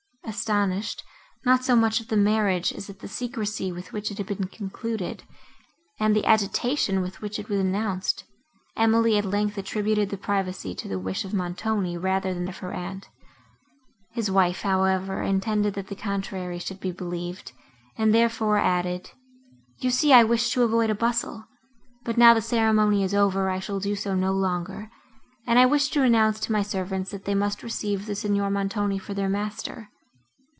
[0.23, 4.45] Astonished—not so much at the marriage, as at the secrecy with which it had been
[4.47, 5.23] concluded,
[5.99, 8.23] and the agitation with which it was announced,
[8.77, 12.71] Emily, at length, attributed the privacy to the wish of Montoni, rather than of her
[12.71, 13.09] aunt.
[14.13, 17.51] His wife, however, intended, that the contrary should be believed,
[17.97, 19.11] and therefore added,
[19.79, 21.45] "you see I wished to avoid a bustle;
[22.05, 24.89] but now the ceremony is over I shall do so no longer;
[25.45, 28.97] and I wish to announce to my servants that they must receive the Signor Montoni
[28.99, 29.89] for their master."